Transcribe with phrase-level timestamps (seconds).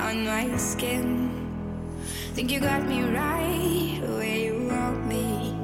[0.00, 1.30] On my skin.
[2.34, 5.54] Think you got me right where you want me.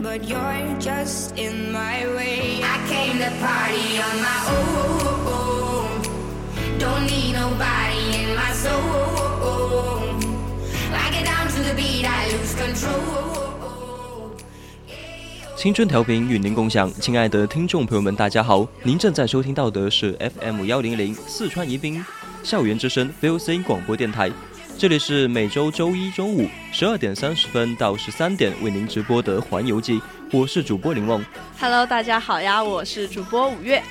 [0.00, 2.62] But you're just in my way.
[2.62, 6.02] I came to party on my own.
[6.78, 8.80] Don't need nobody in my soul.
[10.92, 13.10] I get down to the beat, I lose control.
[15.56, 18.66] 青春调频与您共享，亲爱的听众朋友们，大家好！
[18.82, 22.04] 您正在收听到的是 FM 幺零零四川宜宾
[22.42, 24.30] 校园之声 VOC 广播电台。
[24.76, 29.94] 这里是每周周一中午十二点三十分到十三点为您直播的《环游记》，
[30.32, 31.24] 我是主播林梦。
[31.60, 33.82] Hello，大家好呀，我是主播五月。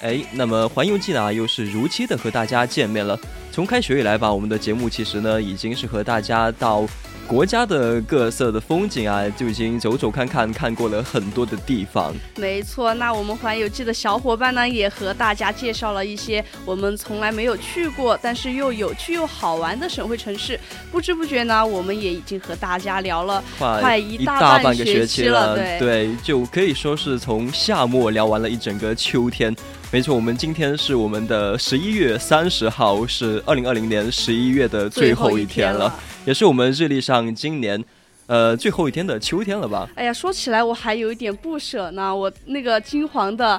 [0.00, 3.18] 哎，那么《环游记》呢，又是如期的和大家见面了。
[3.52, 6.86] 从开学以来吧，我们的节目其实呢，已经是和大家到。
[7.28, 12.14] 国家的各色的风景啊，就已经走走看看看过了很多的地方。
[12.36, 20.58] 没错，那我们环游记的小伙伴呢，也和大家介绍了一些我们从来没有去过，但是又有趣又好玩的省会城市。
[20.90, 25.54] 不知不觉呢，我们也已经和大家聊了快一大半个学期了。
[25.54, 29.54] 对对，就可以说是从夏末聊完了一整个秋天。
[29.90, 35.92] 没错，我们今天是我们的十一月三十号，是二零二零年十一月的最后一天了，
[36.26, 37.82] 也是我们日历上今年，
[38.26, 39.88] 呃，最后一天的秋天了吧？
[39.94, 43.58] 哎呀，说起来我还有一点不舍呢，我那个金黄的。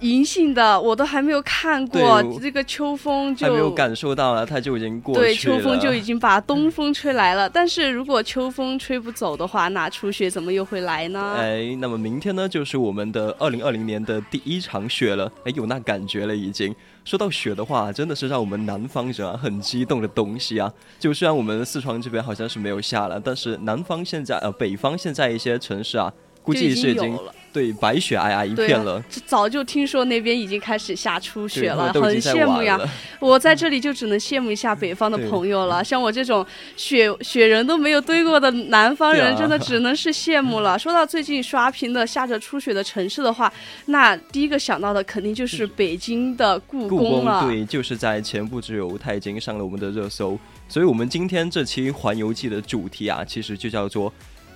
[0.00, 5.26] 银杏的我都还没有看过，这个秋风就还没有感受到了，它就已经过去了。
[5.26, 7.48] 对，秋风就已经把 东风吹来了。
[7.48, 11.36] 但是如果秋风吹不走的话，那初雪怎么又会来呢？
[11.38, 15.30] 哎，那么明天呢，就是我们的二零二零年的第一场雪了。
[15.44, 16.74] 哎，有那感觉了已经。
[17.04, 20.70] 说到雪的话，真的是让我们南方人啊很激动的东西啊。
[20.98, 26.12] 就虽然我们四川这边好像是没有下了，但是南方现在呃北方现在一些城市啊。
[26.48, 27.18] 估计是已经
[27.52, 29.02] 对白雪皑皑一片了。
[29.26, 32.80] 早就听说那边已经开始下初雪了，很羡慕呀。
[33.20, 35.84] 我在这里就只能羡慕一下北方的朋友了。
[35.84, 36.44] 像我这种
[36.74, 40.76] 雪雪人都没有堆过的南方人，真的只能是羡慕了。
[40.80, 43.52] 说到最近刷屏的下着初雪的城市的话，
[43.86, 47.44] 那第一个想到的肯定就是北京的故宫了。
[47.44, 50.38] 对，就是在前不久，它已经上了我们的热搜。
[50.68, 54.12] 所以我们今天这期环游记的主题啊，其实就叫做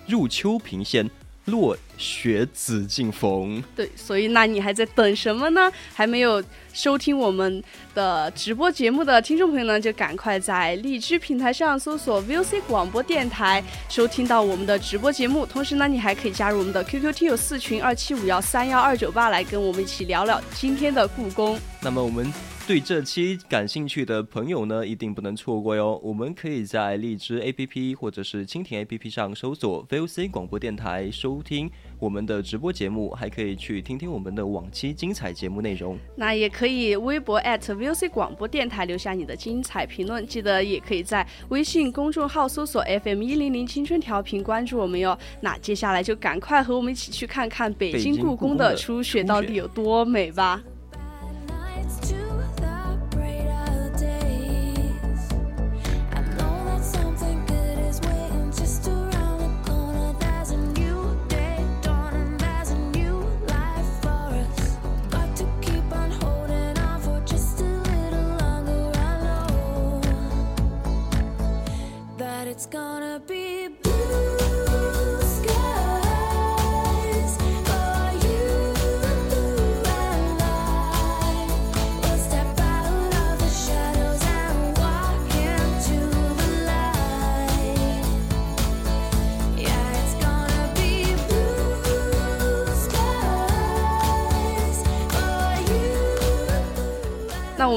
[0.06, 1.10] 入秋平县。
[1.47, 5.70] 落雪紫禁逢，对，所以那你还在等什么呢？
[5.92, 6.42] 还没有
[6.72, 7.62] 收听我们
[7.94, 15.44] 的直播节目的听众朋友呢，就赶快在荔枝平台上搜索 VOC 广播电台，收听到我们的直播节目。
[15.44, 21.59] 同时呢，你还可以加入我们的 QQ 听友四群二七五幺三幺二九八，来跟我们一起聊聊今天的故宫。
[21.80, 22.51] 那么我们。
[22.72, 26.00] 对这期感兴趣的朋友呢，一定不能错过哟！
[26.03, 35.99] 我们可以在荔枝 APP 或者是蜻蜓 APP 上搜索 VOC 广播电台，收听我们的直播节目，还可以去听听我们的往期精彩节目内容。
[36.16, 45.19] 那也可以微博 @VOC 广播电台留下你的精彩评论，记得也可以在微信公众号搜索 FM 一零零青春调频关注我们哟。
[45.43, 50.62] 那接下来就赶快和我们一起去看看北京故宫的初雪到底有多美吧！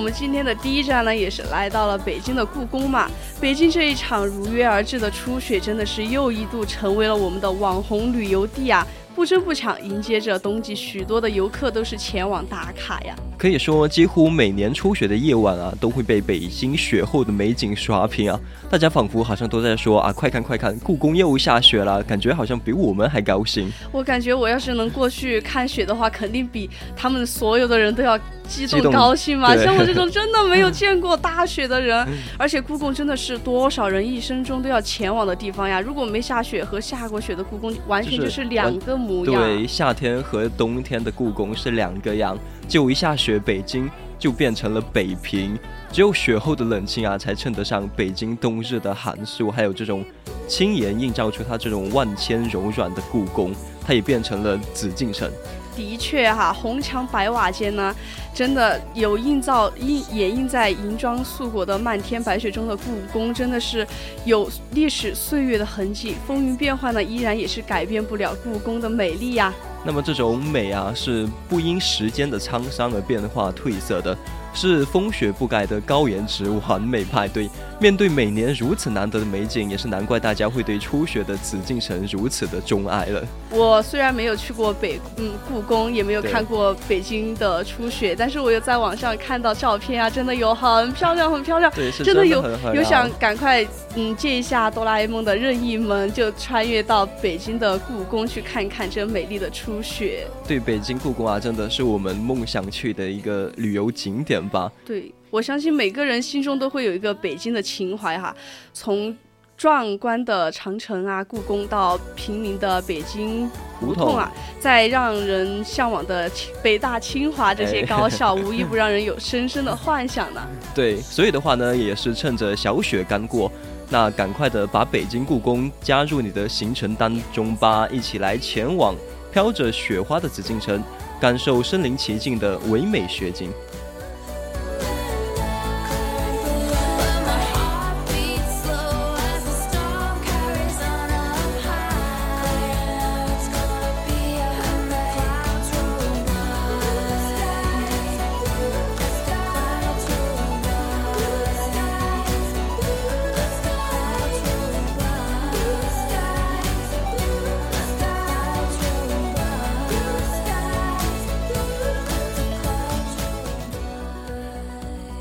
[0.05, 3.09] 我们今天的第一站呢，也是来到了北京的故宫嘛。
[3.41, 8.85] 北京这一场如约而至的初雪，真的是又一度成为了我们的网红旅游地啊。
[9.15, 13.15] 不争不抢迎接着冬季，许多的游客都是前往打卡呀。
[13.37, 18.39] 可以说，几乎每年初雪的夜晚啊，都会被北京雪后的美景刷屏啊！
[18.69, 23.71] 大家仿佛好像都在说啊，快看快看，故宫又下雪了，感觉好像比我们还高兴。
[23.91, 29.55] 我感觉我要是能过去看雪的话，肯定比他们所有的人都要激动高兴嘛！
[29.55, 32.05] 像我这种 真的没有见过大雪的人，
[32.37, 35.79] 而且故宫真的是多少人一生中都要前往的地方呀！
[35.79, 42.37] 如果没下雪和下过雪的故宫，完全就是两个对，夏天和冬天的故宫是两个样。
[42.67, 45.57] 就一下雪，北京就变成了北平。
[45.91, 49.51] 只有雪后的冷清啊，才称得上北京冬日的寒素。
[49.51, 50.03] 还有这种
[50.47, 53.53] 轻颜映照出它这种万千柔软的故宫，
[53.85, 55.31] 它也变成了紫禁城。
[55.75, 57.95] 的确哈，红墙白瓦间呢，
[58.33, 63.85] 真的有映照映掩映在银装素裹的漫天白雪中的故宫，真的是
[64.25, 66.15] 有历史岁月的痕迹。
[66.25, 69.53] 风云变幻呢，依然也是改变不了故宫的美丽呀。
[69.83, 74.17] 那么这种美啊，是不因时间的沧桑而变化褪色的。
[74.55, 77.47] 是风雪不改的高颜值完美派对。
[77.79, 83.21] 面对每年如此难得的美景，也是难怪大家会对初雪的紫禁城如此的钟爱了。
[83.51, 91.69] 我虽然没有去过北嗯故宫，也没有看过北京的初雪，但是我又在网上看到照片啊，真的有很漂亮，很漂亮。
[91.75, 92.41] 对，真的有
[92.73, 93.65] 有想赶快
[93.95, 100.25] 嗯借一下哆啦 A 梦的任意门，就穿越到北京的故宫去看看这美丽的初雪。
[100.47, 104.44] 对，北京故宫啊，真的是我们梦想去的一个旅游景点。
[104.49, 108.35] 吧，对我相信每个人心中都会有一个北京的情怀哈，
[108.73, 109.15] 从
[109.57, 113.49] 壮观的长城啊、故宫到平民的北京
[113.79, 116.29] 胡同啊，再让人向往的
[116.61, 120.41] 北大清华这些高校，无一不让人有深深的幻想呢。
[120.75, 123.49] 对，所以的话呢，也是趁着小雪刚过，
[123.89, 128.93] 那赶快的把北京故宫加入你的行程当中吧，一起来前往
[129.31, 130.83] 飘着雪花的紫禁城，
[131.17, 133.49] 感受身临其境的唯美雪景。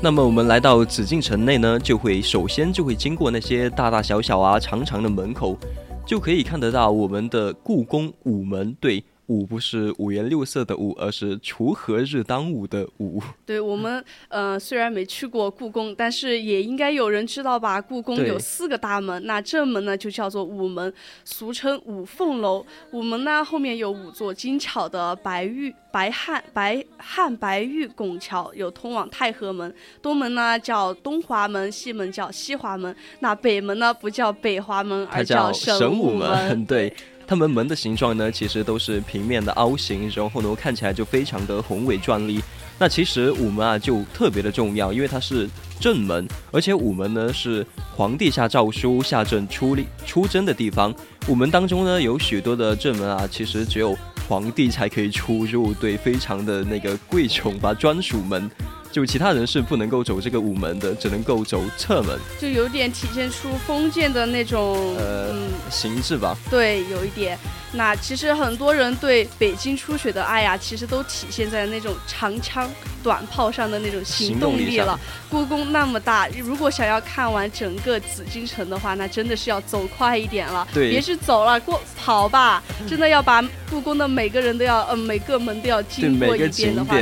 [0.05, 5.57] 那么我们来到紫禁城内呢，就会首先就会经过那些大大小小啊、长长的门口，
[6.05, 8.71] 就可以看得到我们的故宫午门。
[8.79, 9.03] 对。
[9.27, 13.21] 五不是五颜六色的五，而是锄禾日当午的午。
[13.45, 17.81] 对我们，呃，虽然没去过故宫，但是也应该有人知道吧？
[17.81, 20.93] 故宫有四个大门，那正门呢就叫做午门，
[21.23, 22.65] 俗称五凤楼。
[22.91, 29.73] 午门呢后面有五座精巧的白玉、白汉、白汉白玉拱桥，有通往太和门。
[30.01, 32.95] 东门呢叫东华门，西门叫西华门。
[33.21, 36.63] 那北门呢不叫北华门，而叫神武门。
[36.65, 36.93] 对。
[37.27, 42.41] 他们门的形状呢，其实都是平面的凹形，然后呢，看起来就非常的宏伟壮丽。
[42.77, 45.49] 那其实午门啊，就特别的重要，因为它是
[45.79, 50.93] 正门，而且午门呢是皇帝下诏书、下朕出力出征的地方。
[51.27, 53.97] 午门当中呢，有许多的正门啊，其实只有
[54.27, 58.49] 皇帝才可以出入，对，非常的那个贵重吧，专属门。
[58.95, 65.35] 就其他人是不能够走这个午门的，只能够走侧门，就有点体现出封建的那种呃
[65.69, 66.37] 形制吧。
[66.49, 67.37] 对，有一点。
[67.73, 72.71] 那其实很多人对北京初雪的爱呀，其实都体现在那种长枪
[73.03, 74.97] 短炮上的那种行动力了。
[75.29, 80.65] 故宫那么大，如果想要看完整个紫禁城的话，那真的是要走快一点了。
[80.73, 86.95] 对，别是走了，过跑吧，真的要把故宫的每个人都要，嗯，每个门都要经过一遍的话。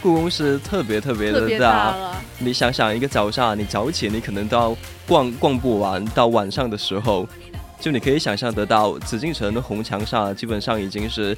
[0.00, 1.94] 故宫是特别特别的大。
[2.38, 7.26] 你想想，一个早上你早起，你可能都要逛逛不完，到晚上的时候。
[7.78, 11.34] 就你可以想象得到，紫禁城的红墙上基本上已经是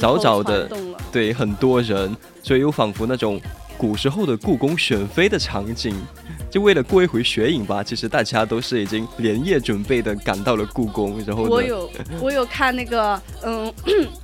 [0.00, 0.66] 早早的，
[1.12, 3.38] 对很多人，所以又仿佛那种
[3.76, 5.94] 古时候的故宫选妃的场景。
[6.50, 11.22] 就为了过一回雪影吧，其实大家都是已经连夜准备的赶到了故宫。
[11.26, 13.70] 然后我有我有看那个嗯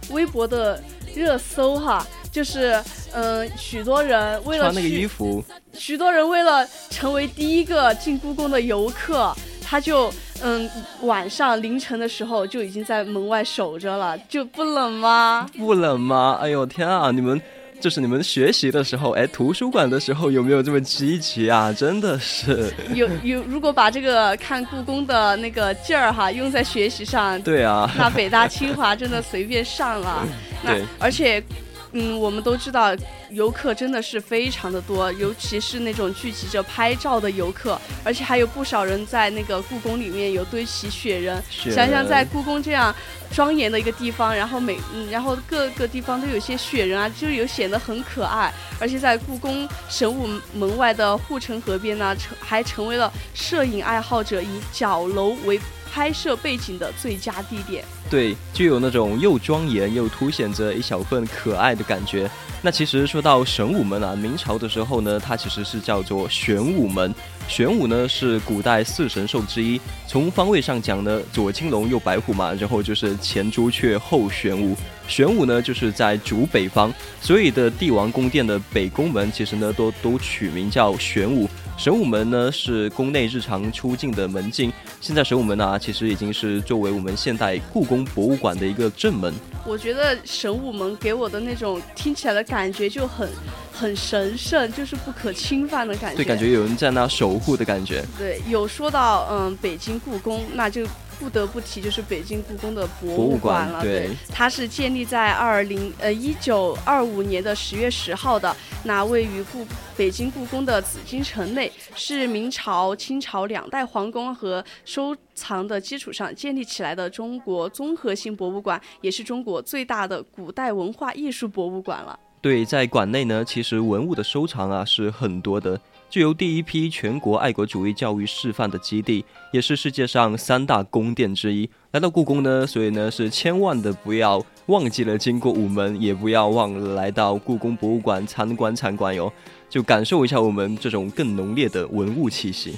[0.09, 0.83] 微博的
[1.15, 2.83] 热搜哈，就是
[3.13, 10.13] 嗯许多人为了穿那个衣服，许多人为了成为第一个进故宫的游客，他就。
[10.43, 10.71] 嗯，
[11.03, 15.47] 晚上凌晨的时候就已经在门外守着了，就不冷吗？
[15.59, 16.39] 不冷吗？
[16.41, 17.11] 哎呦天啊！
[17.11, 17.39] 你们
[17.79, 21.71] 就是你们学习的时候，哎，图书馆的时候有没有这么积极啊？
[21.71, 30.27] 真的是有有，如果把这个看故宫的那个劲儿哈用在学习上，对啊，那北大清华真的随便上了。
[30.65, 31.45] 那而且。
[31.93, 32.95] 嗯，我们都知道
[33.31, 41.43] 游客真的是非常的多，尤其是那种聚集着拍照的游客，而且还有不少人在那个故宫里面有堆起雪人。
[41.51, 42.95] 想想在故宫这样
[43.33, 48.53] 庄严的一个地方，然后每嗯，然后各个地方都有些雪人啊，就有显得很可爱。
[48.79, 55.61] 而且在故宫神武门外的护城河边呢，成还成为了摄影爱好者以角楼为
[55.93, 57.85] 拍摄背景的最佳地点。
[58.09, 62.29] 对，就有那种又庄严又凸显着一小份可爱的感觉。
[62.63, 67.15] 那其实说到神武门啊，明朝的时候呢，它其实是叫做玄武门。
[67.49, 74.77] 玄武呢是古代四神兽之一，从方位上讲呢，左青龙右白虎嘛，然后就是前朱雀后玄武。
[75.09, 81.49] 玄武呢就是在主北方，所以的帝王宫殿的北宫门其实呢都都取名叫玄武。
[81.81, 84.71] 神武门呢是宫内日常出境的门禁。
[85.01, 88.05] 现在神武门呢其实已经是作为我们现代故宫。
[88.05, 89.33] 博物馆的一个正门，
[89.67, 93.27] 我觉得神武门给我的那种听起来的感觉就很
[93.73, 96.17] 很神圣，就是不可侵犯的感觉。
[96.17, 98.05] 对，感觉有人在那守护的感觉。
[98.19, 100.87] 对，有说到嗯，北京故宫，那就。
[101.21, 122.19] 不得不提就是北京故宫的博物馆了，对，它是建立在二零呃一九二五年的十月十号的，那位于故北京故宫的紫禁城内，是明朝、清朝两代皇宫和收藏的基础上建立起来的中国综合性博物馆，也是中国最大的古代文化艺术博物馆了。
[122.41, 125.79] 对，在馆内呢，其实文物的收藏啊是很多的。
[126.11, 131.71] 具有第一批全国爱国主义教育示范的基地，也是世界上三大宫殿之一。
[131.93, 139.33] 来到故宫呢，所以呢是千万的不要忘记了经过午门，也不要忘了来到故宫博物馆参观参观哟，
[139.69, 142.75] 就感受一下我们这种更浓烈的文物气息。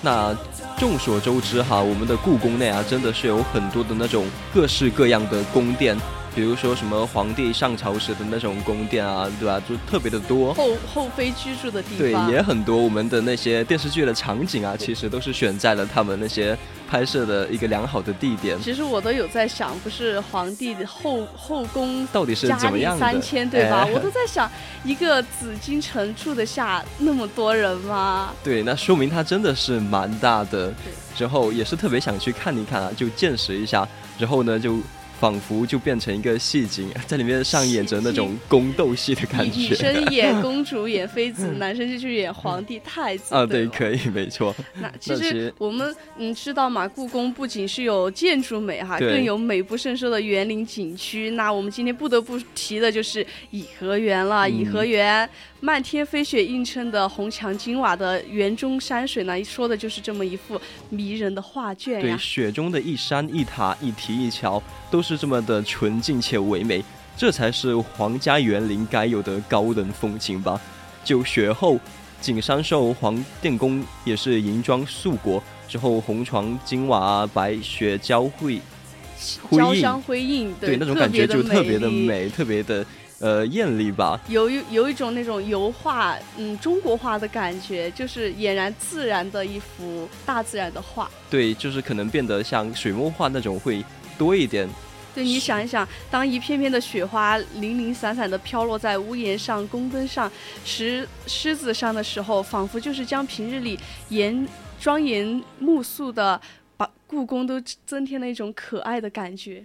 [0.00, 0.36] 那
[0.78, 5.96] 众所周知哈，我们的故宫内啊，真的是有很多的那种各式各样的宫殿。
[6.34, 9.62] 比如说什么皇帝上朝时的那种宫殿啊，对吧？
[9.68, 12.76] 就特别的多，后后妃居住的地方，对，也很多。
[12.76, 16.58] 我们的那些电视剧的场景啊，其实都是选在了他们那些
[16.90, 18.60] 拍摄的一个良好的地点。
[18.60, 23.00] 其实我都有在想，不是皇帝后后宫到底是怎么样的？
[23.00, 23.86] 三千对吧？
[23.92, 24.50] 我都在想，
[24.82, 28.32] 一个紫禁城住得下那么多人吗？
[28.42, 30.66] 对，那说明它真的是蛮大的。
[30.66, 33.86] 对，之后也是特别想去看一看啊，就见识一下。
[34.18, 34.78] 之后呢，就。
[35.18, 39.58] 仿佛就变成一个戏精，在里面上演着那种宫斗戏的感觉。
[39.58, 43.34] 女生演 公主，演妃子；男生就去演皇帝、太子。
[43.34, 44.54] 啊，对，可以，没错。
[44.74, 51.30] 那其实我们嗯知道嘛，故宫不仅是有建筑美哈，更有美不胜收的园林景区。
[51.30, 55.28] 那我们今天不得不提的就是颐和园了，颐和园。
[55.64, 66.84] 漫天飞雪映衬的红墙金瓦的园中山水呢，说的就是这么一幅迷人的画卷对，雪中的一山一塔一堤一桥，都是这么的纯净且唯美，
[67.16, 70.60] 这才是皇家园林该有的高冷风情吧。
[71.02, 71.80] 就雪后，
[72.20, 78.60] 景山寿皇殿宫也是银装素裹，之后红床金瓦白雪交汇。
[79.50, 82.84] 交相辉映，对那种感觉就特别的美，特别的。
[83.20, 91.10] 呃，艳丽吧，有有有一种那种油画，嗯，中国画的感觉，就是俨然自然的一幅大自然的画。
[91.30, 93.84] 对，就是可能变得像水墨画那种会
[94.18, 94.68] 多一点。
[95.14, 100.30] 对，你想一想，当一片片的雪花零零散散的飘落在屋檐上、宫灯上、
[100.64, 103.78] 石狮子上的时候，仿佛就是将平日里
[104.08, 104.46] 严
[104.80, 106.40] 庄严肃肃的
[106.76, 109.64] 把故宫都增添了一种可爱的感觉。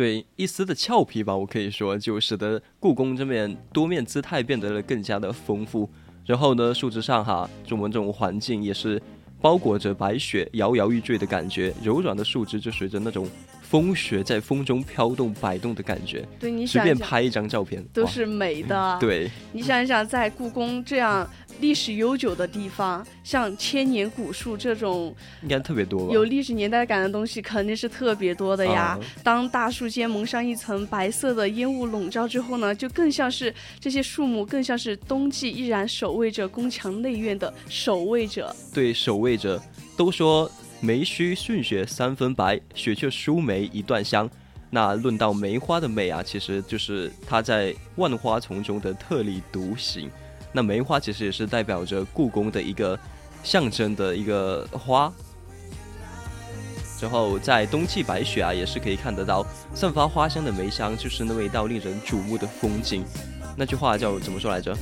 [0.00, 5.86] 对一丝的俏皮吧，我可以说，就使得故宫这面多面姿态变得了更加的丰富。
[6.24, 8.98] 然后呢，树枝上哈，我们这种环境也是
[9.42, 11.74] 包裹着白雪，摇摇欲坠的感觉。
[11.82, 13.28] 柔软的树枝就随着那种
[13.60, 16.26] 风雪在风中飘动摆动的感觉。
[16.38, 18.96] 对你随便拍一张照片都是美的。
[18.98, 21.28] 对，你想一想，在故宫这样。
[21.60, 26.12] 历史悠久的地方，像千年古树这种，应该特别多。
[26.12, 28.98] 有历史年代感的东西肯定是特别多的呀。
[29.22, 38.54] 当大树间蒙上一层白色的烟雾笼罩之后呢，就更像是这些树木，更像是冬季依然守卫着宫墙内院的守卫者。
[38.74, 39.62] 对，守卫者
[39.96, 40.50] 都说
[40.80, 44.28] 梅须逊雪三分白，雪却输梅一段香。
[44.72, 50.08] 那论到梅花的美啊，其实就是它在万花丛中的特立独行。
[50.52, 52.98] 那梅花其实也是代表着故宫的一个
[53.42, 55.12] 象征的一个花，
[56.98, 63.04] 之后在冬季白雪啊，也是可以看得到散发花香的梅香，就是那味道令人瞩目的风景。
[63.56, 64.76] 那句话叫怎么说来着？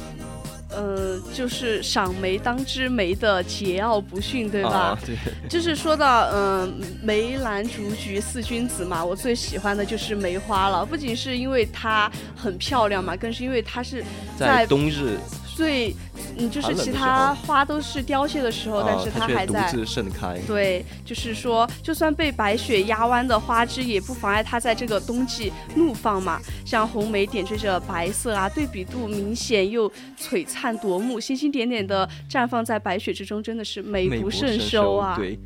[0.70, 4.96] 呃，就是赏梅当知梅的桀骜不驯，对吧？
[5.04, 5.16] 对。
[5.48, 10.84] 就是说到嗯，梅兰竹菊四君子嘛，我最喜欢的就是梅花了。
[10.84, 14.04] 不仅是因为它很漂亮嘛，更是因为它是
[14.38, 15.18] 在冬日。
[15.58, 15.92] 最，
[16.38, 20.38] 嗯，就是其他花都是凋谢的时候，但是它还在独自盛开。
[20.46, 26.40] 对，就是说，就算被白雪压弯的花枝，也不妨碍它在这个冬季怒放嘛。
[26.64, 35.16] 像红梅点缀着白色啊，对比度明显又璀璨夺目，星星点点的绽放在白雪之中，真的是美不胜收啊。
[35.16, 35.36] 对，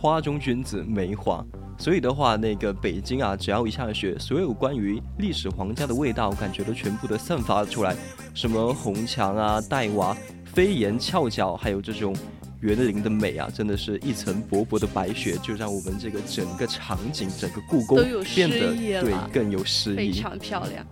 [0.00, 1.44] 花中君子梅花。
[1.76, 7.96] 所以的话，那个北京啊，只要一下雪，所有关于历史皇家的味道，感觉都全部的散发出来。
[8.34, 12.14] 什么红墙啊、黛瓦、飞檐翘角，还有这种
[12.60, 17.98] 园林的美啊，真的是一层薄薄的白雪，就让我们这个整个场景、整个故宫
[18.34, 20.84] 变得对更有诗意，非常漂亮。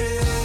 [0.00, 0.39] true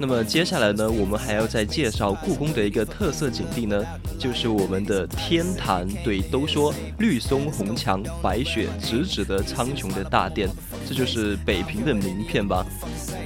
[0.00, 3.84] 那么接下来呢，我们还要再介绍故宫的一个特色景地呢，
[4.18, 5.88] 就是我们的天坛。
[6.04, 10.48] 对，都说绿松红墙白雪，直指的苍穹的大殿，
[10.88, 12.64] 这就是北平的名片吧。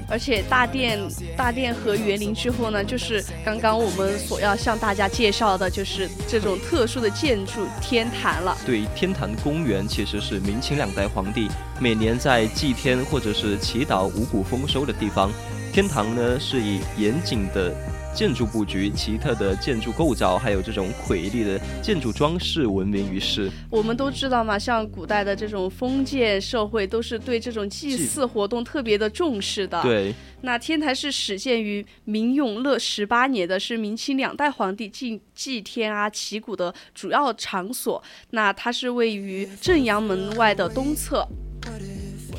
[0.08, 0.98] 而且大殿
[1.42, 8.56] 大殿和园林之后呢，就是刚刚我们所要向大家介绍的，就是这种特殊的建筑天坛了。
[8.64, 11.48] 对，天坛公园其实是明清两代皇帝
[11.80, 15.32] 每年在祭天或者是祈祷五谷丰收的地方。
[15.72, 17.74] 天堂呢是以严谨的。
[18.14, 23.50] 建筑布局、奇特的建筑构造，还有这种瑰丽的建筑装饰闻名于世。
[23.70, 29.80] 我们都知道嘛，像古代的这种封建社会，都是对这种祭祀活动特别的重视的。
[29.82, 30.14] 对。
[30.42, 38.02] 那天台是始建于明永乐十八年的，是明清两代皇帝祭祭天啊、祈谷的主要场所。
[38.30, 41.26] 那它是位于正阳门外的东侧。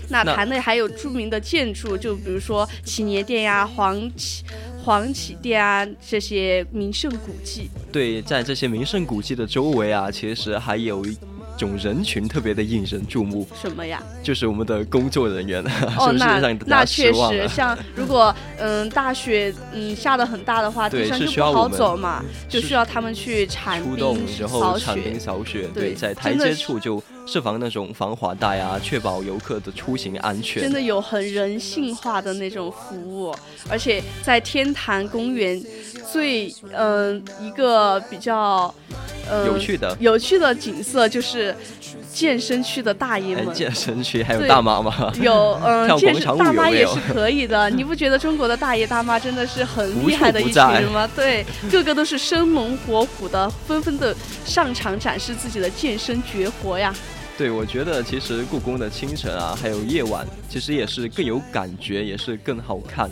[0.10, 4.44] 那坛内还有著名的建筑，就比如说祈年殿呀、黄启。
[4.84, 7.70] 黄启殿啊，这些名胜古迹。
[7.92, 11.18] 对，在这些名胜古迹的周围啊，其实还有一
[11.58, 13.48] 种人群特别的引人注目。
[13.62, 14.02] 什么呀？
[14.22, 15.64] 就是我们的工作人员，
[15.98, 25.70] 哦，那那确实，像如果嗯大雪嗯下的很大的话，地上就不好走嘛，就需要他们去铲冰扫雪。
[25.74, 30.62] 对，在台阶处就设防那种防滑带啊，确保游客的出行安全。
[30.62, 33.34] 真的有很人性化的那种服务，
[33.70, 35.62] 而且在天坛公园
[36.12, 38.74] 最嗯一个比较
[39.30, 41.56] 呃有趣的有趣的景色就是
[42.12, 43.54] 健身区的大爷们。
[43.54, 45.12] 健身区还有大妈吗？
[45.22, 47.70] 有嗯， 健身大妈也是可以的。
[47.72, 51.10] 你不觉得中国的大爷大妈真的是很厉害的一群人吗？
[51.16, 56.94] 对，个个都是生龙活虎的，纷纷的上场展示自己的健身绝活呀。
[57.36, 63.10] 对，我觉得其实故宫的清晨啊，还有夜晚，其实也是更有感觉，也是更好看。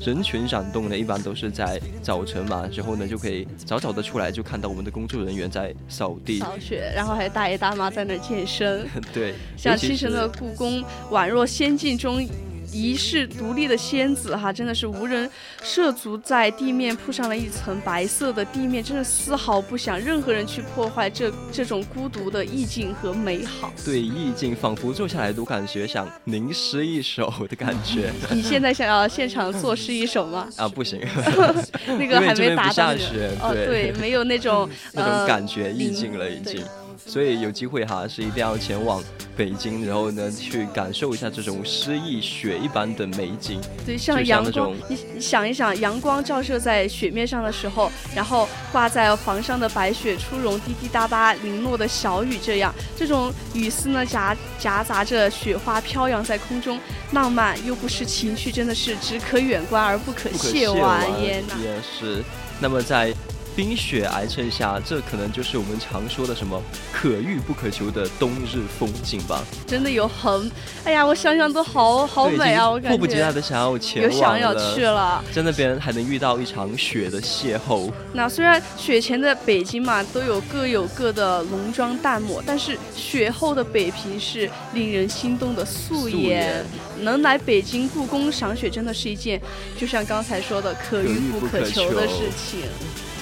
[0.00, 8.86] 人群闪动呢，一般都是在早晨嘛，之后呢就可以早早的出来，就看到我们的工作人员在扫地、扫雪，然后还有大爷大妈在那健身。
[9.12, 12.26] 对，像清晨的故宫，宛若仙境中。
[12.72, 15.28] 一世独立的仙子哈，真的是无人
[15.62, 23.72] 涉足，在地面铺上了一层白色的地面，真的丝毫不想任何人去破坏这这种孤独的意境和美好。
[23.84, 28.10] 对，意境仿佛坐下来都感觉想凝诗一首的感觉。
[28.30, 30.48] 你现在想要现场作诗一首吗？
[30.56, 31.00] 啊，不行，
[31.98, 32.92] 那个还没达到。
[33.40, 36.62] 哦，对，没有那种 那种感觉意境了，已经。
[37.06, 39.02] 所以有机会哈，是一定要前往
[39.36, 43.60] 北京，然后呢，去感受一下这种诗意雪一般的美景。
[43.86, 56.78] 对，像阳光，你你想一想，阳光照射在雪面上的时候，然后挂在房上的白雪初融，滴滴答答零落的小雨，这样，这种雨丝呢夹夹杂着雪花飘扬在空中，
[57.12, 61.54] 浪漫又不失情趣，真的是只可远观而不可亵玩焉呐。
[61.62, 62.22] 也是。
[62.60, 63.14] 那么在。
[63.58, 69.42] 冰雪皑皴下，这可能就是我们常说的什么可遇不可求的冬日风景吧。
[69.66, 70.48] 真的有很，
[70.84, 72.70] 哎呀，我想想都好好美啊！
[72.70, 77.90] 我感觉迫不及待的想要前往有想要去了，在那边还能遇到一场雪的邂逅。
[78.12, 86.64] 那虽然雪前的北京嘛，都有各有各的浓妆淡抹，但是雪后的北平是令人心动的素颜。
[87.00, 89.42] 能来北京故宫赏雪，真的是一件
[89.76, 92.60] 就像刚才说的可遇不可求的事情。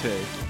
[0.03, 0.46] 对。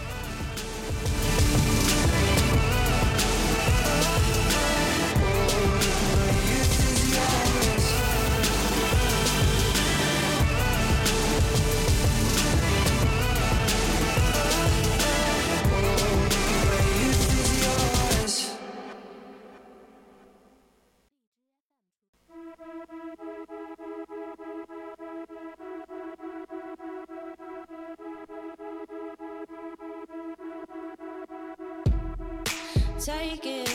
[33.00, 33.67] Take it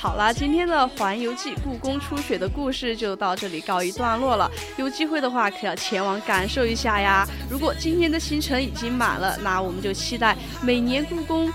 [0.00, 4.48] 好了，今天的《环游记》故宫初雪的故事就到这里告一段落了。
[4.76, 7.26] 有机会的话，可要前往感受一下呀。
[7.50, 11.52] 如果今年的行程已经满了，那我们就期待每年故宫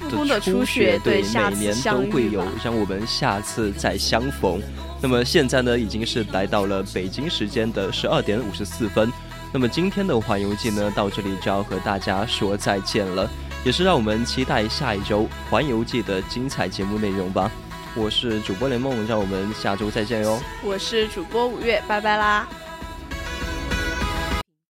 [0.00, 4.60] 故宫的初雪，对，每年都会有，让我们下次再相逢。
[5.00, 9.08] 那么现在呢，已经是来到了北京时间的十二点五十四分。
[9.52, 13.30] 那么今天的《环游记》呢，到这里就要和大家说再见了。
[13.64, 17.50] 也是让我们期待下一周《环游记》的精彩节目内容吧。
[17.94, 20.40] 我是主播雷梦，让我们下周再见哟。
[20.62, 22.48] 我是主播五月，拜拜啦。